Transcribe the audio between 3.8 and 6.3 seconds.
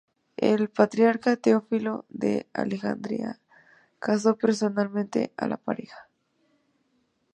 casó personalmente a la pareja.